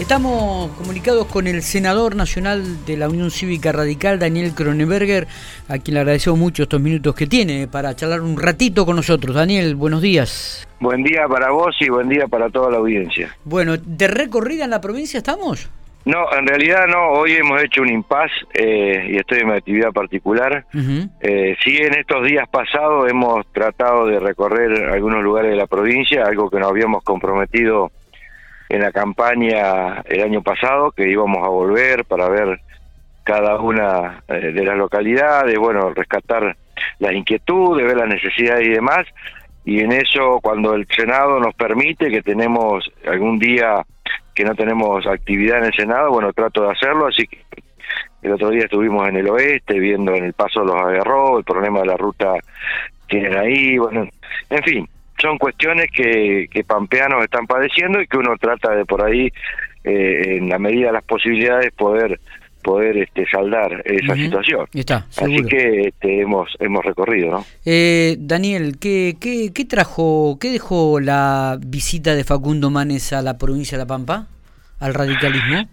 Estamos 0.00 0.70
comunicados 0.78 1.26
con 1.26 1.46
el 1.46 1.60
senador 1.60 2.16
nacional 2.16 2.86
de 2.86 2.96
la 2.96 3.06
Unión 3.06 3.30
Cívica 3.30 3.70
Radical, 3.70 4.18
Daniel 4.18 4.54
Kroneberger, 4.54 5.28
a 5.68 5.76
quien 5.76 5.94
le 5.94 6.00
agradecemos 6.00 6.38
mucho 6.38 6.62
estos 6.62 6.80
minutos 6.80 7.14
que 7.14 7.26
tiene 7.26 7.68
para 7.68 7.94
charlar 7.94 8.22
un 8.22 8.40
ratito 8.40 8.86
con 8.86 8.96
nosotros. 8.96 9.36
Daniel, 9.36 9.74
buenos 9.74 10.00
días. 10.00 10.66
Buen 10.80 11.02
día 11.02 11.28
para 11.28 11.50
vos 11.50 11.76
y 11.80 11.90
buen 11.90 12.08
día 12.08 12.26
para 12.28 12.48
toda 12.48 12.70
la 12.70 12.78
audiencia. 12.78 13.36
Bueno, 13.44 13.76
¿de 13.76 14.08
recorrida 14.08 14.64
en 14.64 14.70
la 14.70 14.80
provincia 14.80 15.18
estamos? 15.18 15.68
No, 16.06 16.32
en 16.32 16.46
realidad 16.46 16.86
no. 16.88 17.10
Hoy 17.10 17.32
hemos 17.32 17.62
hecho 17.62 17.82
un 17.82 17.90
impas 17.90 18.30
eh, 18.54 19.06
y 19.10 19.16
estoy 19.18 19.40
en 19.40 19.48
una 19.48 19.56
actividad 19.56 19.92
particular. 19.92 20.64
Eh, 21.20 21.56
sí, 21.62 21.76
en 21.76 21.94
estos 21.94 22.26
días 22.26 22.48
pasados 22.48 23.08
hemos 23.08 23.46
tratado 23.52 24.06
de 24.06 24.18
recorrer 24.18 24.88
algunos 24.88 25.22
lugares 25.22 25.50
de 25.50 25.58
la 25.58 25.66
provincia, 25.66 26.24
algo 26.24 26.48
que 26.48 26.58
nos 26.58 26.70
habíamos 26.70 27.04
comprometido 27.04 27.92
en 28.70 28.82
la 28.82 28.92
campaña 28.92 30.00
el 30.06 30.22
año 30.22 30.42
pasado, 30.42 30.92
que 30.92 31.10
íbamos 31.10 31.44
a 31.44 31.48
volver 31.48 32.04
para 32.04 32.28
ver 32.28 32.60
cada 33.24 33.60
una 33.60 34.22
eh, 34.28 34.52
de 34.52 34.64
las 34.64 34.78
localidades, 34.78 35.58
bueno, 35.58 35.92
rescatar 35.92 36.56
las 37.00 37.12
inquietudes, 37.12 37.84
ver 37.84 37.96
las 37.96 38.08
necesidades 38.08 38.66
y 38.66 38.70
demás. 38.70 39.06
Y 39.64 39.80
en 39.80 39.90
eso, 39.92 40.38
cuando 40.40 40.74
el 40.74 40.86
Senado 40.86 41.40
nos 41.40 41.52
permite, 41.54 42.10
que 42.10 42.22
tenemos 42.22 42.90
algún 43.06 43.40
día 43.40 43.84
que 44.34 44.44
no 44.44 44.54
tenemos 44.54 45.04
actividad 45.04 45.58
en 45.58 45.64
el 45.64 45.74
Senado, 45.74 46.10
bueno, 46.10 46.32
trato 46.32 46.62
de 46.62 46.70
hacerlo, 46.70 47.08
así 47.08 47.26
que 47.26 47.44
el 48.22 48.32
otro 48.32 48.50
día 48.50 48.64
estuvimos 48.64 49.08
en 49.08 49.16
el 49.16 49.28
oeste 49.28 49.80
viendo 49.80 50.14
en 50.14 50.24
el 50.24 50.32
paso 50.32 50.60
de 50.60 50.66
los 50.66 50.76
agarró, 50.76 51.38
el 51.38 51.44
problema 51.44 51.80
de 51.80 51.86
la 51.86 51.96
ruta 51.96 52.34
tienen 53.08 53.36
ahí, 53.36 53.76
bueno, 53.78 54.08
en 54.48 54.62
fin, 54.62 54.88
son 55.20 55.38
cuestiones 55.38 55.88
que, 55.94 56.48
que 56.50 56.64
pampeanos 56.64 57.22
están 57.22 57.46
padeciendo 57.46 58.00
y 58.00 58.06
que 58.06 58.16
uno 58.16 58.36
trata 58.40 58.74
de 58.74 58.84
por 58.84 59.04
ahí, 59.04 59.32
eh, 59.84 60.36
en 60.36 60.48
la 60.48 60.58
medida 60.58 60.88
de 60.88 60.92
las 60.94 61.04
posibilidades, 61.04 61.72
poder 61.72 62.20
poder 62.62 62.98
este, 62.98 63.24
saldar 63.30 63.82
esa 63.86 64.14
situación. 64.14 64.66
Está, 64.74 65.06
Así 65.16 65.42
que 65.48 65.88
este, 65.88 66.20
hemos 66.20 66.50
hemos 66.58 66.84
recorrido, 66.84 67.30
¿no? 67.30 67.46
Eh, 67.64 68.16
Daniel, 68.18 68.76
¿qué, 68.78 69.16
qué, 69.18 69.50
¿qué 69.54 69.64
trajo, 69.64 70.36
qué 70.38 70.50
dejó 70.50 71.00
la 71.00 71.58
visita 71.58 72.14
de 72.14 72.22
Facundo 72.22 72.70
Manes 72.70 73.14
a 73.14 73.22
la 73.22 73.38
provincia 73.38 73.78
de 73.78 73.84
La 73.84 73.88
Pampa, 73.88 74.26
al 74.78 74.92
radicalismo? 74.92 75.68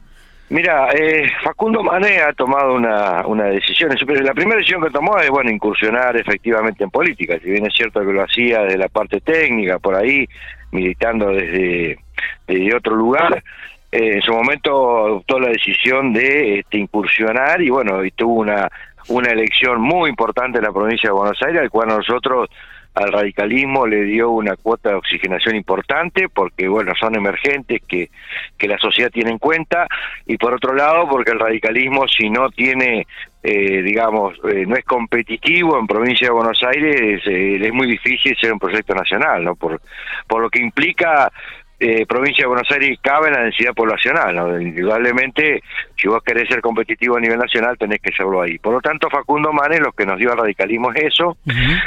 Mira, 0.49 0.89
eh, 0.93 1.29
Facundo 1.43 1.83
Mané 1.83 2.21
ha 2.21 2.31
tomado 2.31 2.73
una, 2.73 3.25
una 3.27 3.45
decisión. 3.45 3.93
La 4.23 4.33
primera 4.33 4.57
decisión 4.57 4.81
que 4.81 4.91
tomó 4.91 5.17
es, 5.17 5.29
bueno, 5.29 5.51
incursionar 5.51 6.15
efectivamente 6.15 6.85
en 6.85 6.89
política. 6.89 7.37
Si 7.43 7.49
bien 7.49 7.65
es 7.65 7.73
cierto 7.73 7.99
que 7.99 8.13
lo 8.13 8.23
hacía 8.23 8.61
desde 8.61 8.77
la 8.77 8.87
parte 8.87 9.19
técnica, 9.19 9.77
por 9.77 9.95
ahí, 9.95 10.25
militando 10.71 11.33
desde, 11.33 11.99
desde 12.47 12.75
otro 12.75 12.95
lugar, 12.95 13.43
eh, 13.91 14.13
en 14.15 14.21
su 14.21 14.31
momento 14.31 15.05
adoptó 15.05 15.37
la 15.37 15.49
decisión 15.49 16.13
de 16.13 16.59
este, 16.59 16.77
incursionar 16.77 17.61
y, 17.61 17.69
bueno, 17.69 18.05
y 18.05 18.11
tuvo 18.11 18.35
una, 18.35 18.69
una 19.09 19.29
elección 19.29 19.81
muy 19.81 20.09
importante 20.09 20.59
en 20.59 20.63
la 20.63 20.71
provincia 20.71 21.09
de 21.09 21.13
Buenos 21.13 21.41
Aires, 21.41 21.61
al 21.61 21.69
cual 21.69 21.89
nosotros 21.89 22.49
al 22.97 23.11
radicalismo 23.11 23.85
le 23.85 24.03
dio 24.03 24.31
una 24.31 24.55
cuota 24.55 24.89
de 24.89 24.95
oxigenación 24.95 25.55
importante 25.55 26.29
porque 26.29 26.67
bueno 26.67 26.93
son 26.99 27.15
emergentes 27.15 27.81
que, 27.87 28.09
que 28.57 28.67
la 28.67 28.77
sociedad 28.77 29.11
tiene 29.11 29.31
en 29.31 29.37
cuenta. 29.37 29.87
Y 30.25 30.37
por 30.37 30.53
otro 30.53 30.73
lado 30.73 31.07
porque 31.07 31.31
el 31.31 31.39
radicalismo 31.39 32.07
si 32.07 32.29
no 32.29 32.49
tiene 32.49 33.05
eh, 33.43 33.81
digamos 33.83 34.33
eh, 34.51 34.65
no 34.65 34.75
es 34.75 34.83
competitivo 34.83 35.79
en 35.79 35.85
provincia 35.85 36.27
de 36.27 36.33
Buenos 36.33 36.61
Aires 36.63 37.21
eh, 37.25 37.59
es 37.61 37.73
muy 37.73 37.87
difícil 37.87 38.35
ser 38.39 38.51
un 38.51 38.59
proyecto 38.59 38.95
nacional 38.95 39.43
no 39.43 39.55
por 39.55 39.79
por 40.27 40.41
lo 40.41 40.49
que 40.49 40.59
implica 40.59 41.31
eh, 41.79 42.05
provincia 42.07 42.43
de 42.43 42.47
Buenos 42.47 42.71
Aires 42.71 42.97
cabe 43.01 43.27
en 43.27 43.33
la 43.33 43.43
densidad 43.43 43.73
poblacional. 43.73 44.35
¿no? 44.35 44.59
Indudablemente, 44.59 45.61
si 45.95 46.07
vos 46.07 46.23
querés 46.23 46.47
ser 46.47 46.61
competitivo 46.61 47.17
a 47.17 47.19
nivel 47.19 47.37
nacional, 47.37 47.77
tenés 47.77 47.99
que 48.01 48.11
serlo 48.11 48.41
ahí. 48.41 48.57
Por 48.57 48.73
lo 48.73 48.81
tanto, 48.81 49.09
Facundo 49.09 49.53
Manes 49.53 49.79
lo 49.79 49.91
que 49.91 50.05
nos 50.05 50.17
dio 50.17 50.31
al 50.31 50.39
radicalismo 50.39 50.91
es 50.93 51.13
eso. 51.13 51.37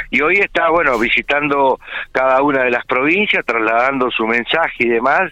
Y 0.09 0.21
hoy 0.21 0.35
está, 0.35 0.69
bueno, 0.69 0.97
visitando 0.97 1.79
cada 2.11 2.41
una 2.41 2.63
de 2.63 2.71
las 2.71 2.85
provincias, 2.85 3.45
trasladando 3.45 4.09
su 4.11 4.25
mensaje 4.25 4.85
y 4.85 4.89
demás, 4.89 5.31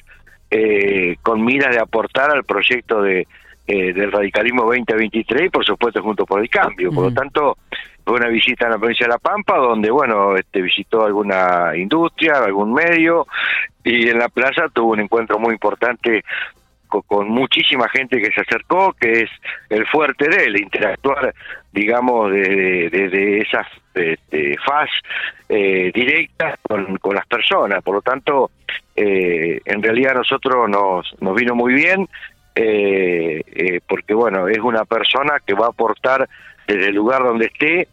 eh, 0.51 1.15
con 1.21 1.45
miras 1.45 1.73
de 1.73 1.81
aportar 1.81 2.31
al 2.31 2.43
proyecto 2.43 3.01
de 3.01 3.27
eh, 3.71 3.93
del 3.93 4.11
radicalismo 4.11 4.63
2023 4.63 5.45
y, 5.45 5.49
por 5.49 5.63
supuesto, 5.63 6.01
junto 6.01 6.25
por 6.25 6.41
el 6.41 6.49
cambio. 6.49 6.91
Por 6.91 7.03
lo 7.03 7.13
tanto, 7.13 7.55
fue 8.09 8.17
una 8.17 8.29
visita 8.29 8.65
en 8.65 8.71
la 8.71 8.79
provincia 8.79 9.05
de 9.05 9.11
La 9.11 9.19
Pampa, 9.19 9.55
donde, 9.57 9.91
bueno, 9.91 10.35
este, 10.35 10.63
visitó 10.63 11.05
alguna 11.05 11.73
industria, 11.75 12.43
algún 12.43 12.73
medio, 12.73 13.27
y 13.83 14.09
en 14.09 14.17
la 14.17 14.29
plaza 14.29 14.67
tuvo 14.73 14.93
un 14.93 15.01
encuentro 15.01 15.37
muy 15.37 15.53
importante 15.53 16.23
con, 16.87 17.29
muchísima 17.29 17.87
gente 17.87 18.19
que 18.19 18.31
se 18.31 18.41
acercó, 18.41 18.93
que 18.93 19.11
es 19.11 19.29
el 19.69 19.85
fuerte 19.85 20.27
de 20.27 20.45
él, 20.45 20.59
interactuar, 20.59 21.35
digamos, 21.71 22.31
desde 22.31 23.09
de, 23.09 23.41
esas 23.41 23.67
este, 23.93 24.55
faz 24.65 24.89
eh, 25.47 25.91
directas 25.93 26.55
con, 26.63 26.97
con, 26.97 27.13
las 27.13 27.27
personas. 27.27 27.83
Por 27.83 27.93
lo 27.93 28.01
tanto, 28.01 28.49
eh, 28.95 29.61
en 29.65 29.83
realidad 29.83 30.13
a 30.13 30.19
nosotros 30.19 30.67
nos, 30.67 31.15
nos 31.21 31.35
vino 31.35 31.53
muy 31.53 31.75
bien, 31.75 32.09
eh, 32.55 33.43
eh, 33.45 33.81
porque, 33.87 34.15
bueno, 34.15 34.47
es 34.47 34.57
una 34.57 34.83
persona 34.85 35.39
que 35.45 35.53
va 35.53 35.67
a 35.67 35.69
aportar 35.69 36.27
desde 36.69 36.89
el 36.89 36.95
lugar 36.95 37.23
donde 37.23 37.47
esté 37.47 37.87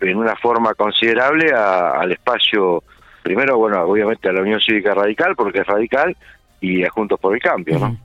en 0.00 0.16
una 0.16 0.36
forma 0.36 0.74
considerable 0.74 1.50
al 1.52 2.12
espacio, 2.12 2.82
primero, 3.22 3.58
bueno, 3.58 3.82
obviamente 3.82 4.28
a 4.28 4.32
la 4.32 4.42
Unión 4.42 4.60
Cívica 4.60 4.94
Radical, 4.94 5.34
porque 5.36 5.60
es 5.60 5.66
radical, 5.66 6.16
y 6.60 6.84
a 6.84 6.90
Juntos 6.90 7.18
por 7.20 7.34
el 7.34 7.40
Cambio, 7.40 7.78
¿no? 7.78 7.98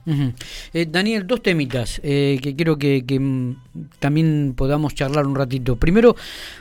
Eh, 0.72 0.86
Daniel, 0.88 1.26
dos 1.26 1.42
temitas 1.42 2.00
eh, 2.04 2.38
que 2.42 2.54
quiero 2.54 2.76
que, 2.76 3.02
mm, 3.18 3.54
también 3.98 4.54
podamos 4.56 4.94
charlar 4.94 5.26
un 5.26 5.34
ratito. 5.34 5.76
Primero, 5.76 6.14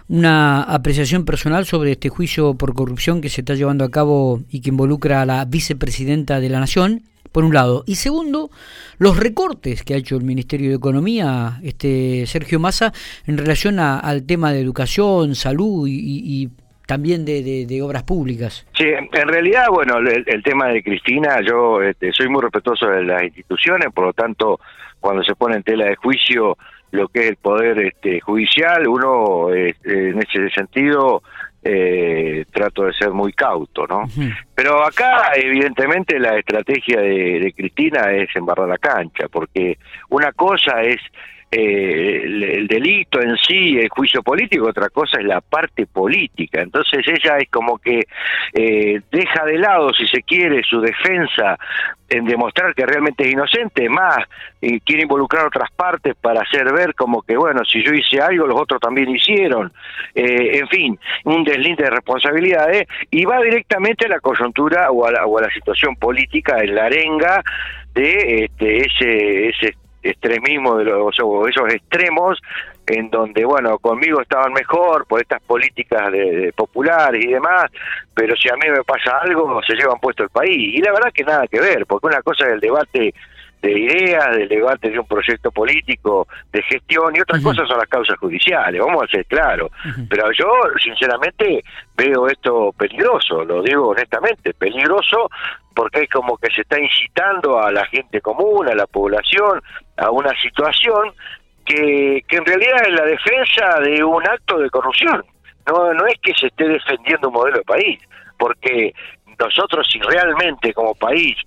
una 0.08 0.64
apreciación 0.64 1.26
personal 1.26 1.66
sobre 1.66 1.92
este 1.92 2.10
juicio 2.10 2.54
por 2.54 2.74
corrupción 2.74 3.22
que 3.22 3.30
se 3.30 3.42
está 3.42 3.56
llevando 3.56 3.84
a 3.84 3.92
cabo 3.92 4.42
y 4.50 4.62
que 4.62 4.70
involucra 4.70 5.22
a 5.22 5.26
la 5.26 5.46
vicepresidenta 5.46 6.40
de 6.40 6.50
la 6.50 6.60
Nación, 6.60 7.04
por 7.32 7.44
un 7.44 7.54
lado. 7.54 7.84
Y 7.86 7.96
segundo, 7.96 8.50
los 8.98 9.18
recortes 9.18 9.84
que 9.84 9.94
ha 9.94 9.98
hecho 9.98 10.16
el 10.16 10.24
Ministerio 10.24 10.70
de 10.70 10.76
Economía, 10.76 11.60
este 11.64 12.26
Sergio 12.28 12.60
Massa, 12.60 12.94
en 13.26 13.38
relación 13.38 13.80
al 13.80 14.26
tema 14.26 14.52
de 14.52 14.62
educación, 14.62 15.36
salud 15.36 15.88
y, 15.88 16.50
también 16.86 17.24
de, 17.24 17.82
obras 17.82 18.04
públicas. 18.04 18.68
Sí, 18.76 18.84
en 18.84 19.28
realidad, 19.28 19.68
bueno, 19.72 20.00
el, 20.00 20.44
tema 20.44 20.68
de 20.68 20.84
Cristina, 20.84 21.40
yo 21.42 21.82
este, 21.82 22.12
soy 22.12 22.28
muy 22.28 22.42
respetuoso 22.42 22.88
de 22.88 23.04
las 23.04 23.24
instituciones, 23.24 23.88
por 23.94 24.08
lo 24.08 24.14
tanto, 24.14 24.60
cuando 25.00 25.24
se 25.24 25.36
pone 25.36 25.56
en 25.56 25.64
tela 25.64 25.86
de 25.86 25.96
juicio 25.96 26.58
lo 26.92 27.08
que 27.08 27.22
es 27.22 27.30
el 27.30 27.38
poder 27.38 27.80
este, 27.80 28.20
judicial, 28.20 28.86
uno 28.88 29.54
este, 29.54 30.10
en 30.10 30.20
ese 30.20 30.50
sentido 30.50 31.24
eh, 31.64 32.46
trato 32.52 32.86
de 32.86 32.94
ser 32.94 33.12
muy 33.12 33.34
cauto, 33.34 33.86
¿no? 33.86 34.04
Pero 34.56 34.84
acá, 34.84 35.32
evidentemente, 35.36 36.20
la 36.20 36.38
estrategia 36.38 37.00
de, 37.02 37.54
Cristina 37.56 38.12
es 38.12 38.36
embarrar 38.36 38.68
la 38.68 38.78
cancha, 38.78 39.28
porque 39.32 39.78
una 40.10 40.32
cosa 40.32 40.82
es 40.82 41.00
eh, 41.52 42.22
el, 42.24 42.68
delito 42.68 43.22
en 43.22 43.36
sí, 43.38 43.78
el 43.78 43.90
juicio 43.90 44.24
político, 44.24 44.70
otra 44.70 44.90
cosa 44.90 45.20
es 45.20 45.26
la 45.26 45.42
parte 45.42 45.86
política. 45.86 46.62
Entonces 46.62 47.06
ella 47.06 47.38
es 47.40 47.50
como 47.50 47.78
que 47.78 48.06
eh, 48.54 49.02
deja 49.12 49.46
de 49.46 49.58
lado, 49.58 49.94
si 49.94 50.08
se 50.08 50.24
quiere, 50.24 50.64
su 50.64 50.80
defensa 50.80 51.58
en 52.08 52.26
demostrar 52.26 52.74
que 52.74 52.86
realmente 52.86 53.26
es 53.26 53.32
inocente, 53.32 53.88
más 53.90 54.18
quiere 54.86 55.04
involucrar 55.04 55.48
otras 55.48 55.72
partes 55.72 56.14
para 56.16 56.42
hacer 56.42 56.72
ver 56.72 56.94
como 56.94 57.22
que, 57.22 57.36
bueno, 57.36 57.64
si 57.66 57.84
yo 57.84 57.94
hice 57.94 58.22
algo, 58.22 58.46
los 58.48 58.60
otros 58.60 58.80
también 58.80 59.10
hicieron, 59.10 59.72
eh, 60.14 60.60
en 60.60 60.68
fin, 60.68 61.00
un 61.24 61.44
deslinde 61.44 61.86
de 61.86 61.90
responsabilidades, 61.90 62.88
y 63.10 63.26
va 63.26 63.42
directamente 63.42 64.06
a 64.06 64.10
la 64.10 64.20
coyuntura 64.20 64.92
o 64.92 65.06
a 65.06 65.12
la, 65.12 65.26
o 65.26 65.38
a 65.38 65.44
la 65.44 65.50
situación 65.52 65.96
política 65.96 66.60
en 66.60 66.76
la 66.76 66.86
arenga 66.86 67.44
de 67.94 68.46
este, 68.46 68.86
ese, 68.86 69.50
ese 69.50 69.76
extremismo 70.04 70.78
de 70.78 70.86
los 70.86 71.20
o 71.20 71.48
esos 71.48 71.72
extremos 71.74 72.40
en 72.88 73.10
donde 73.10 73.46
bueno 73.46 73.78
conmigo 73.78 74.22
estaban 74.22 74.52
mejor 74.54 75.06
por 75.06 75.22
estas 75.22 75.42
políticas 75.44 76.12
de, 76.12 76.52
populares 76.56 77.24
y 77.24 77.32
demás 77.32 77.72
pero 78.14 78.36
si 78.36 78.50
a 78.50 78.56
mí 78.56 78.70
me 78.70 78.84
pasa 78.84 79.18
algo 79.22 79.62
se 79.64 79.76
llevan 79.76 80.00
puesto 80.00 80.24
el 80.24 80.30
país. 80.30 80.76
Y 80.76 80.82
la 80.82 80.92
verdad 80.92 81.12
que 81.14 81.24
nada 81.24 81.48
que 81.48 81.60
ver 81.60 81.86
porque 81.86 82.08
una 82.08 82.22
cosa 82.22 82.46
es 82.46 82.54
el 82.54 82.60
debate 82.60 83.14
de 83.62 83.72
ideas, 83.72 84.36
del 84.36 84.50
debate 84.50 84.90
de 84.90 85.00
un 85.00 85.06
proyecto 85.06 85.52
político, 85.52 86.28
de 86.52 86.64
gestión, 86.64 87.16
y 87.16 87.22
otras 87.22 87.44
cosas 87.44 87.68
son 87.68 87.78
las 87.78 87.88
causas 87.88 88.18
judiciales, 88.18 88.82
vamos 88.82 89.04
a 89.04 89.08
ser 89.08 89.26
claros. 89.26 89.72
Pero 90.10 90.32
yo, 90.32 90.48
sinceramente, 90.82 91.64
veo 91.96 92.28
esto 92.28 92.74
peligroso, 92.76 93.44
lo 93.46 93.62
digo 93.62 93.90
honestamente, 93.90 94.54
peligroso 94.56 95.30
porque 95.76 96.04
es 96.04 96.10
como 96.10 96.38
que 96.38 96.52
se 96.54 96.62
está 96.62 96.80
incitando 96.80 97.60
a 97.60 97.72
la 97.72 97.86
gente 97.86 98.22
común, 98.22 98.68
a 98.68 98.76
la 98.76 98.88
población, 98.88 99.62
a 99.98 100.10
una 100.10 100.34
situación 100.42 101.14
que, 101.66 102.24
que 102.28 102.38
en 102.38 102.46
realidad 102.46 102.88
es 102.88 102.94
la 102.94 103.06
defensa 103.06 103.80
de 103.80 104.04
un 104.04 104.28
acto 104.28 104.60
de 104.60 104.70
corrupción. 104.70 105.24
No, 105.68 105.94
no 105.94 106.06
es 106.08 106.20
que 106.22 106.34
se 106.34 106.48
esté 106.48 106.68
defendiendo 106.68 107.30
un 107.30 107.36
modelo 107.36 107.58
de 107.58 107.64
país, 107.64 108.00
porque 108.38 108.94
nosotros 109.40 109.88
si 109.92 110.00
realmente 110.00 110.74
como 110.74 110.96
país 110.96 111.38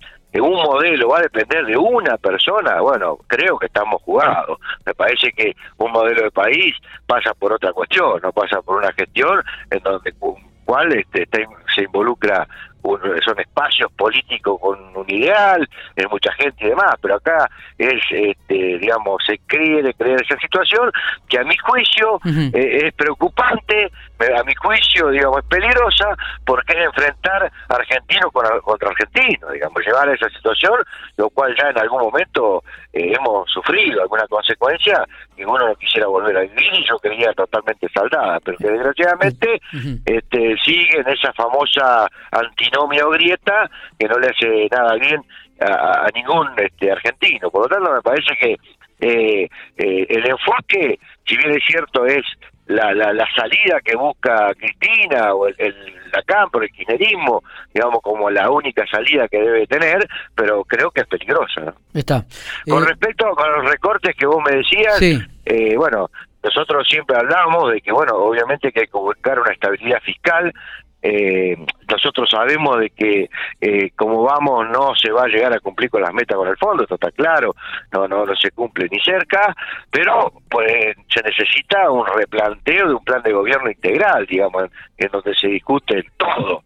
un 0.41 0.53
modelo 0.53 1.09
va 1.09 1.19
a 1.19 1.23
depender 1.23 1.65
de 1.65 1.77
una 1.77 2.17
persona, 2.17 2.81
bueno, 2.81 3.17
creo 3.27 3.57
que 3.57 3.67
estamos 3.67 4.01
jugados. 4.01 4.59
Me 4.85 4.93
parece 4.93 5.31
que 5.31 5.55
un 5.77 5.91
modelo 5.91 6.23
de 6.23 6.31
país 6.31 6.75
pasa 7.05 7.33
por 7.33 7.53
otra 7.53 7.71
cuestión, 7.73 8.19
no 8.21 8.31
pasa 8.31 8.61
por 8.61 8.77
una 8.77 8.91
gestión 8.93 9.41
en 9.71 9.79
donde 9.79 10.13
cual 10.65 10.91
este, 10.93 11.27
se 11.73 11.83
involucra 11.83 12.47
son 13.23 13.39
espacios 13.39 13.91
políticos 13.93 14.59
con 14.59 14.95
un 14.95 15.09
ideal, 15.09 15.67
es 15.95 16.09
mucha 16.09 16.31
gente 16.33 16.65
y 16.65 16.69
demás, 16.69 16.95
pero 17.01 17.15
acá 17.15 17.49
es, 17.77 18.01
este, 18.11 18.77
digamos, 18.77 19.23
se 19.25 19.37
quiere 19.47 19.93
creer 19.93 20.21
esa 20.21 20.39
situación 20.39 20.91
que 21.27 21.39
a 21.39 21.43
mi 21.43 21.57
juicio 21.57 22.19
eh, 22.53 22.87
es 22.87 22.93
preocupante, 22.93 23.91
a 24.19 24.43
mi 24.43 24.55
juicio, 24.55 25.09
digamos, 25.09 25.39
es 25.39 25.45
peligrosa, 25.45 26.15
porque 26.45 26.73
es 26.73 26.85
enfrentar 26.85 27.51
argentino 27.69 28.31
contra 28.31 28.89
argentino, 28.89 29.51
digamos, 29.51 29.85
llevar 29.85 30.09
a 30.09 30.13
esa 30.13 30.29
situación, 30.29 30.73
lo 31.17 31.29
cual 31.29 31.55
ya 31.59 31.69
en 31.69 31.79
algún 31.79 32.01
momento 32.01 32.63
eh, 32.93 33.13
hemos 33.17 33.49
sufrido 33.51 34.01
alguna 34.01 34.27
consecuencia 34.27 35.03
que 35.35 35.45
uno 35.45 35.67
no 35.67 35.75
quisiera 35.75 36.07
volver 36.07 36.37
a 36.37 36.41
vivir 36.41 36.73
y 36.73 36.87
yo 36.87 36.97
creía 36.99 37.33
totalmente 37.33 37.87
saldada, 37.93 38.39
pero 38.39 38.57
que 38.57 38.69
desgraciadamente 38.69 39.61
este, 40.05 40.55
sigue 40.63 40.99
en 40.99 41.09
esa 41.09 41.33
famosa 41.33 42.07
antinomia 42.31 42.74
o 42.77 43.09
grieta 43.09 43.69
que 43.97 44.07
no 44.07 44.19
le 44.19 44.27
hace 44.27 44.67
nada 44.71 44.95
bien 44.95 45.21
a, 45.59 46.07
ningún 46.13 46.47
este, 46.57 46.91
argentino. 46.91 47.49
Por 47.49 47.63
lo 47.63 47.67
tanto, 47.75 47.93
me 47.93 48.01
parece 48.01 48.35
que 48.39 48.57
eh, 48.99 49.49
eh, 49.77 50.05
el 50.09 50.25
enfoque, 50.29 50.99
si 51.25 51.37
bien 51.37 51.51
es 51.51 51.63
cierto, 51.65 52.05
es 52.05 52.23
la, 52.67 52.93
la, 52.93 53.27
salida 53.35 53.79
que 53.83 53.95
busca 53.95 54.51
Cristina 54.55 55.33
o 55.33 55.47
el, 55.47 55.55
el 55.59 55.95
la 56.15 56.21
campo, 56.23 56.61
el 56.61 56.69
kirchnerismo, 56.69 57.43
digamos, 57.73 57.99
como 58.01 58.29
la 58.29 58.49
única 58.49 58.85
salida 58.87 59.27
que 59.27 59.37
debe 59.37 59.67
tener, 59.67 60.07
pero 60.33 60.63
creo 60.63 60.91
que 60.91 61.01
es 61.01 61.07
peligrosa. 61.07 61.73
Está. 61.93 62.25
Con 62.67 62.83
eh, 62.83 62.87
respecto 62.87 63.27
a 63.37 63.49
los 63.49 63.69
recortes 63.69 64.15
que 64.17 64.25
vos 64.25 64.41
me 64.49 64.57
decías, 64.57 65.01
eh, 65.01 65.75
bueno, 65.75 66.09
nosotros 66.43 66.87
siempre 66.87 67.17
hablamos 67.17 67.71
de 67.73 67.81
que, 67.81 67.91
bueno, 67.91 68.15
obviamente 68.15 68.71
que 68.71 68.81
hay 68.81 68.87
que 68.87 68.97
buscar 68.97 69.39
una 69.39 69.51
estabilidad 69.51 69.99
fiscal, 70.01 70.53
eh, 71.07 71.55
nosotros 71.87 72.27
sabemos 72.31 72.79
de 72.79 72.89
que 72.89 73.29
eh, 73.61 73.91
como 73.95 74.23
vamos 74.23 74.67
no 74.69 74.95
se 74.95 75.11
va 75.11 75.25
a 75.25 75.27
llegar 75.27 75.53
a 75.53 75.59
cumplir 75.59 75.91
con 75.91 76.01
las 76.01 76.11
metas 76.11 76.35
con 76.35 76.47
el 76.47 76.57
fondo, 76.57 76.81
esto 76.81 76.95
está 76.95 77.11
claro, 77.11 77.55
no 77.91 78.07
no 78.07 78.25
no 78.25 78.35
se 78.35 78.49
cumple 78.49 78.87
ni 78.89 78.99
cerca, 79.01 79.55
pero 79.91 80.33
pues 80.49 80.95
se 81.13 81.21
necesita 81.21 81.91
un 81.91 82.07
replanteo 82.07 82.87
de 82.87 82.95
un 82.95 83.03
plan 83.03 83.21
de 83.21 83.33
gobierno 83.33 83.69
integral, 83.69 84.25
digamos, 84.25 84.63
en 84.97 85.11
donde 85.11 85.35
se 85.35 85.47
discute 85.47 86.03
todo. 86.17 86.63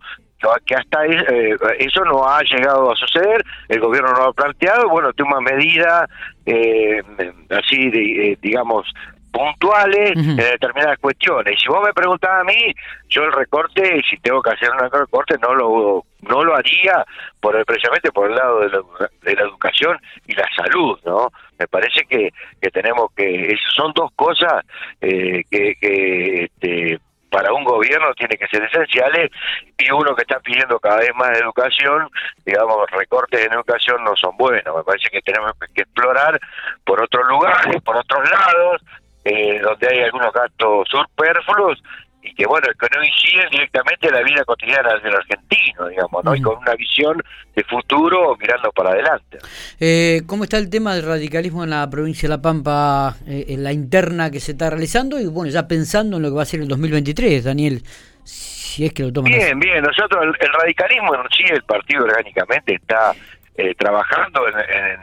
Que 0.66 0.76
hasta 0.76 1.06
eh, 1.06 1.58
eso 1.80 2.06
no 2.06 2.26
ha 2.26 2.42
llegado 2.44 2.94
a 2.94 2.96
suceder, 2.96 3.44
el 3.68 3.82
gobierno 3.82 4.14
no 4.14 4.20
lo 4.20 4.30
ha 4.30 4.34
planteado, 4.34 4.88
bueno, 4.88 5.12
toma 5.12 5.42
medidas 5.42 6.10
eh, 6.46 7.02
así, 7.50 7.90
de, 7.90 8.38
digamos, 8.42 8.88
puntuales 9.32 10.12
en 10.16 10.36
determinadas 10.36 10.98
cuestiones. 11.00 11.54
Y 11.54 11.60
si 11.60 11.68
vos 11.68 11.84
me 11.86 11.94
preguntás 11.94 12.42
a 12.42 12.44
mí, 12.44 12.74
yo 13.08 13.24
el 13.24 13.34
recorte, 13.34 14.02
si 14.10 14.18
tengo 14.18 14.42
que 14.42 14.52
hacer 14.52 14.70
un 14.72 14.92
recorte, 14.92 15.38
no 15.42 15.54
lo 15.56 16.06
no 16.22 16.44
lo 16.44 16.56
haría 16.56 17.06
por 17.40 17.64
precisamente 17.66 18.12
por 18.12 18.30
el 18.30 18.36
lado 18.36 18.60
de 18.60 18.70
la, 18.70 19.42
educación 19.42 19.98
y 20.28 20.34
la 20.36 20.48
salud, 20.56 21.00
¿no? 21.06 21.32
Me 21.58 21.68
parece 21.68 22.02
que, 22.06 22.30
que 22.62 22.70
tenemos 22.72 23.12
que, 23.16 23.56
son 23.76 23.94
dos 23.94 24.12
cosas 24.16 24.66
eh, 25.02 25.44
que, 25.50 25.76
que 25.80 26.44
este, 26.44 27.00
para 27.30 27.54
un 27.54 27.64
gobierno 27.64 28.14
tiene 28.16 28.38
que 28.38 28.48
ser 28.48 28.64
esenciales 28.64 29.32
y 29.78 29.92
uno 29.92 30.16
que 30.16 30.24
está 30.24 30.40
pidiendo 30.40 30.80
cada 30.80 30.98
vez 30.98 31.12
más 31.16 31.38
educación, 31.40 32.10
digamos, 32.46 32.90
recortes 32.92 33.46
en 33.46 33.54
educación 33.54 34.04
no 34.04 34.16
son 34.16 34.36
buenos. 34.38 34.76
Me 34.76 34.84
parece 34.84 35.10
que 35.10 35.22
tenemos 35.22 35.54
que 35.74 35.82
explorar 35.82 36.40
por 36.84 37.02
otros 37.02 37.28
lugares, 37.28 37.82
por 37.84 37.98
otros 37.98 38.30
lados, 38.30 38.82
eh, 39.26 39.60
donde 39.62 39.88
hay 39.88 40.04
algunos 40.04 40.32
gastos 40.34 40.88
superfluos 40.90 41.82
y 42.22 42.34
que 42.34 42.46
bueno, 42.46 42.68
que 42.80 42.88
no 42.96 43.04
inciden 43.04 43.50
directamente 43.50 44.08
en 44.08 44.14
la 44.14 44.22
vida 44.24 44.44
cotidiana 44.44 44.98
del 45.00 45.16
argentino, 45.16 45.88
digamos, 45.88 46.24
¿no? 46.24 46.36
Y 46.36 46.42
con 46.42 46.58
una 46.58 46.76
visión 46.76 47.22
de 47.56 47.64
futuro 47.64 48.36
mirando 48.38 48.72
para 48.72 48.92
adelante. 48.92 49.40
Eh, 49.80 50.22
¿Cómo 50.26 50.44
está 50.44 50.58
el 50.58 50.70
tema 50.70 50.96
del 50.96 51.06
radicalismo 51.06 51.64
en 51.64 51.70
la 51.70 51.90
provincia 51.90 52.28
de 52.28 52.36
La 52.36 52.42
Pampa, 52.42 53.16
eh, 53.26 53.46
en 53.50 53.64
la 53.64 53.72
interna 53.72 54.32
que 54.32 54.40
se 54.40 54.52
está 54.52 54.70
realizando 54.70 55.20
y 55.20 55.28
bueno, 55.28 55.50
ya 55.50 55.68
pensando 55.68 56.18
en 56.18 56.24
lo 56.24 56.30
que 56.30 56.36
va 56.36 56.42
a 56.44 56.46
ser 56.46 56.60
el 56.60 56.68
2023, 56.68 57.44
Daniel? 57.46 57.84
Si 58.26 58.86
es 58.86 58.94
que 58.94 59.04
lo 59.04 59.14
toman 59.14 59.32
Bien, 59.32 59.58
bien, 59.58 59.82
nosotros, 59.82 60.36
el, 60.40 60.54
radicalismo 60.62 61.16
en 61.16 61.22
sí, 61.36 61.44
el 61.50 61.64
partido 61.64 62.04
orgánicamente 62.04 62.76
está 62.76 63.14
eh, 63.56 63.74
trabajando 63.76 64.42
en, 64.48 65.00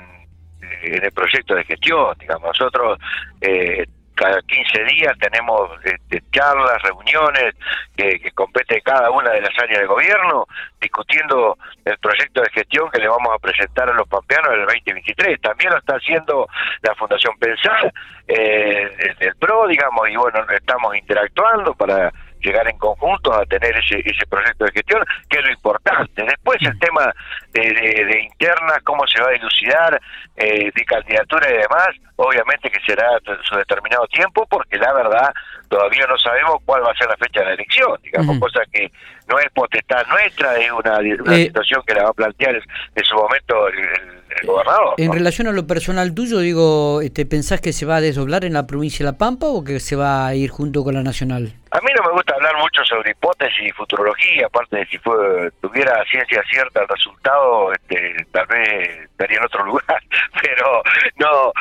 en 0.82 1.04
el 1.04 1.12
proyecto 1.12 1.54
de 1.54 1.64
gestión, 1.64 2.14
digamos. 2.18 2.46
Nosotros 2.46 2.98
eh, 3.40 3.86
cada 4.16 4.40
15 4.42 4.84
días 4.84 5.16
tenemos 5.20 5.70
este, 5.84 6.22
charlas, 6.32 6.82
reuniones 6.82 7.54
que, 7.96 8.18
que 8.18 8.30
compete 8.32 8.80
cada 8.80 9.10
una 9.10 9.30
de 9.30 9.42
las 9.42 9.56
áreas 9.58 9.80
de 9.80 9.86
gobierno, 9.86 10.46
discutiendo 10.80 11.56
el 11.84 11.98
proyecto 11.98 12.40
de 12.40 12.50
gestión 12.50 12.90
que 12.90 12.98
le 12.98 13.08
vamos 13.08 13.32
a 13.32 13.38
presentar 13.38 13.88
a 13.88 13.94
los 13.94 14.08
pampeanos 14.08 14.52
en 14.54 14.60
el 14.60 14.66
2023. 14.66 15.40
También 15.40 15.70
lo 15.70 15.78
está 15.78 15.96
haciendo 15.96 16.48
la 16.82 16.94
Fundación 16.94 17.36
Pensar, 17.38 17.92
eh, 18.26 18.90
el 19.20 19.36
PRO, 19.36 19.68
digamos, 19.68 20.08
y 20.08 20.16
bueno, 20.16 20.44
estamos 20.50 20.96
interactuando 20.96 21.74
para 21.74 22.12
llegar 22.46 22.68
en 22.68 22.78
conjunto 22.78 23.34
a 23.34 23.44
tener 23.46 23.76
ese, 23.76 24.00
ese 24.04 24.26
proyecto 24.26 24.64
de 24.64 24.72
gestión, 24.72 25.04
que 25.28 25.38
es 25.38 25.44
lo 25.44 25.52
importante. 25.52 26.22
Después 26.22 26.58
el 26.62 26.78
tema 26.78 27.12
de, 27.52 27.62
de, 27.62 28.20
internas, 28.22 28.78
cómo 28.84 29.06
se 29.06 29.20
va 29.20 29.28
a 29.28 29.32
dilucidar, 29.32 30.00
eh, 30.36 30.70
de 30.74 30.84
candidatura 30.84 31.50
y 31.50 31.54
demás, 31.54 31.88
obviamente 32.16 32.70
que 32.70 32.80
será 32.86 33.08
su 33.42 33.56
determinado 33.56 34.06
tiempo, 34.06 34.46
porque 34.48 34.78
la 34.78 34.92
verdad 34.92 35.34
todavía 35.68 36.06
no 36.06 36.16
sabemos 36.18 36.62
cuál 36.64 36.84
va 36.84 36.92
a 36.92 36.96
ser 36.96 37.08
la 37.08 37.16
fecha 37.16 37.40
de 37.40 37.46
la 37.46 37.54
elección, 37.54 37.98
digamos, 38.02 38.38
cosa 38.38 38.60
que 38.72 38.90
no 39.28 39.38
es 39.38 39.50
potestad 39.52 40.06
nuestra, 40.06 40.56
es 40.56 40.70
una, 40.70 40.98
eh, 41.00 41.44
situación 41.46 41.82
que 41.86 41.94
la 41.94 42.04
va 42.04 42.10
a 42.10 42.14
plantear 42.14 42.54
en 42.54 43.04
su 43.04 43.14
momento 43.16 43.68
el 43.68 44.15
gobernador. 44.44 44.94
En 44.98 45.12
relación 45.12 45.46
a 45.46 45.52
lo 45.52 45.66
personal 45.66 46.14
tuyo, 46.14 46.38
digo, 46.38 47.00
este, 47.00 47.26
¿pensás 47.26 47.60
que 47.60 47.72
se 47.72 47.86
va 47.86 47.96
a 47.96 48.00
desdoblar 48.00 48.44
en 48.44 48.52
la 48.52 48.66
provincia 48.66 49.04
de 49.04 49.12
La 49.12 49.18
Pampa 49.18 49.46
o 49.46 49.64
que 49.64 49.80
se 49.80 49.96
va 49.96 50.26
a 50.26 50.34
ir 50.34 50.50
junto 50.50 50.84
con 50.84 50.94
la 50.94 51.02
nacional? 51.02 51.52
A 51.70 51.80
mí 51.80 51.88
no 51.96 52.04
me 52.04 52.12
gusta 52.12 52.34
hablar 52.34 52.56
mucho 52.58 52.84
sobre 52.84 53.10
hipótesis 53.10 53.68
y 53.68 53.72
futurología, 53.72 54.46
aparte 54.46 54.76
de 54.76 54.86
si 54.86 54.98
fue, 54.98 55.50
tuviera 55.60 56.02
ciencia 56.10 56.42
cierta 56.50 56.82
el 56.82 56.88
resultado, 56.88 57.72
este, 57.72 58.24
tal 58.32 58.46
vez 58.46 59.00
estaría 59.04 59.38
en 59.38 59.44
otro 59.44 59.64
lugar, 59.66 60.02
pero 60.42 60.82
no, 61.16 61.52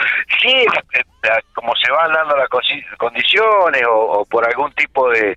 sí, 0.42 0.66
eh, 0.94 1.30
como 1.54 1.74
se 1.76 1.92
van 1.92 2.14
dando 2.14 2.38
las 2.38 2.50
condiciones 2.98 3.84
o 3.90 4.26
por 4.30 4.46
algún 4.48 4.72
tipo 4.74 5.10
de, 5.10 5.36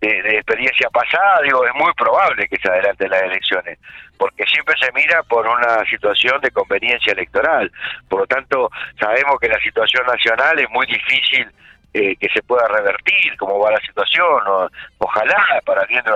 de, 0.00 0.36
experiencia 0.36 0.88
pasada, 0.90 1.42
digo, 1.42 1.64
es 1.66 1.74
muy 1.74 1.92
probable 1.94 2.48
que 2.48 2.56
se 2.56 2.68
adelanten 2.68 3.10
las 3.10 3.22
elecciones, 3.22 3.78
porque 4.16 4.44
siempre 4.46 4.74
se 4.80 4.92
mira 4.92 5.22
por 5.24 5.46
una 5.46 5.84
situación 5.88 6.40
de 6.40 6.50
conveniencia 6.50 7.12
electoral. 7.12 7.70
Por 8.08 8.20
lo 8.20 8.26
tanto, 8.26 8.70
sabemos 8.98 9.38
que 9.40 9.48
la 9.48 9.60
situación 9.60 10.06
nacional 10.06 10.58
es 10.58 10.70
muy 10.70 10.86
difícil 10.86 11.48
eh, 11.94 12.16
que 12.16 12.28
se 12.28 12.42
pueda 12.42 12.68
revertir, 12.68 13.36
como 13.38 13.58
va 13.58 13.72
la 13.72 13.80
situación. 13.80 14.42
ojalá 14.98 15.60
para 15.64 15.82
el 15.82 15.88
bien 15.88 16.04
de 16.04 16.12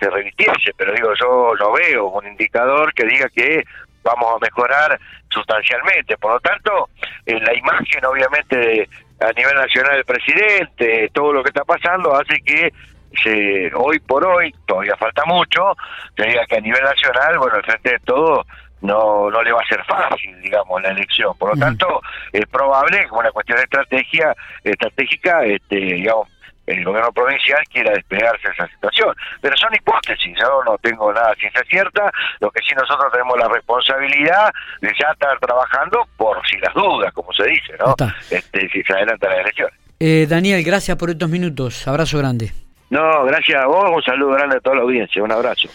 se 0.00 0.10
revirtiese, 0.10 0.72
pero 0.76 0.92
digo, 0.92 1.12
yo 1.14 1.52
no 1.58 1.72
veo 1.72 2.06
un 2.06 2.26
indicador 2.26 2.92
que 2.92 3.06
diga 3.06 3.28
que 3.28 3.62
vamos 4.02 4.34
a 4.34 4.44
mejorar 4.44 4.98
sustancialmente. 5.30 6.16
Por 6.16 6.32
lo 6.32 6.40
tanto, 6.40 6.88
en 7.26 7.42
la 7.44 7.54
imagen, 7.54 8.04
obviamente, 8.04 8.56
de 8.56 8.88
a 9.22 9.32
nivel 9.32 9.54
nacional 9.54 9.96
el 9.96 10.04
presidente, 10.04 11.10
todo 11.12 11.32
lo 11.32 11.42
que 11.42 11.48
está 11.50 11.64
pasando 11.64 12.14
hace 12.14 12.40
que 12.42 12.72
se, 13.22 13.70
hoy 13.74 13.98
por 14.00 14.26
hoy, 14.26 14.54
todavía 14.66 14.96
falta 14.96 15.24
mucho, 15.26 15.76
te 16.14 16.26
diga 16.26 16.44
que 16.46 16.56
a 16.56 16.60
nivel 16.60 16.82
nacional, 16.82 17.38
bueno, 17.38 17.56
el 17.56 17.64
frente 17.64 17.90
de 17.90 17.98
todo 18.00 18.44
no 18.80 19.30
no 19.30 19.42
le 19.42 19.52
va 19.52 19.60
a 19.60 19.66
ser 19.66 19.82
fácil, 19.84 20.40
digamos, 20.40 20.82
la 20.82 20.90
elección. 20.90 21.36
Por 21.38 21.54
lo 21.54 21.60
tanto, 21.60 22.02
es 22.32 22.46
probable, 22.46 23.06
como 23.08 23.20
una 23.20 23.30
cuestión 23.30 23.58
de 23.58 23.64
estrategia, 23.64 24.34
estratégica, 24.64 25.44
este, 25.44 25.76
digamos, 25.76 26.28
el 26.66 26.84
gobierno 26.84 27.12
provincial 27.12 27.62
quiera 27.70 27.92
despegarse 27.92 28.48
de 28.48 28.54
esa 28.54 28.68
situación. 28.68 29.14
Pero 29.40 29.56
son 29.56 29.74
hipótesis, 29.74 30.34
yo 30.38 30.62
no 30.64 30.78
tengo 30.78 31.12
nada 31.12 31.34
ciencia 31.34 31.62
cierta, 31.68 32.10
lo 32.40 32.50
que 32.50 32.60
sí 32.62 32.74
nosotros 32.74 33.10
tenemos 33.12 33.38
la 33.38 33.48
responsabilidad 33.48 34.52
de 34.80 34.88
ya 34.98 35.10
estar 35.12 35.38
trabajando 35.38 36.06
por 36.16 36.40
si 36.46 36.58
las 36.58 36.74
dudas, 36.74 37.12
como 37.12 37.32
se 37.32 37.44
dice, 37.44 37.74
¿no? 37.78 37.94
Este, 38.30 38.68
si 38.68 38.82
se 38.82 38.92
adelantan 38.92 39.30
las 39.30 39.40
elecciones. 39.40 39.74
Eh, 39.98 40.26
Daniel, 40.28 40.62
gracias 40.64 40.96
por 40.96 41.10
estos 41.10 41.28
minutos, 41.28 41.86
abrazo 41.86 42.18
grande. 42.18 42.52
No, 42.90 43.24
gracias 43.24 43.62
a 43.62 43.66
vos, 43.66 43.90
un 43.90 44.02
saludo 44.02 44.32
grande 44.32 44.56
a 44.56 44.60
toda 44.60 44.76
la 44.76 44.82
audiencia, 44.82 45.22
un 45.22 45.32
abrazo. 45.32 45.68